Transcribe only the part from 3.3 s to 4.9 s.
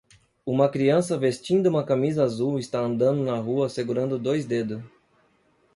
rua segurando dois dedos.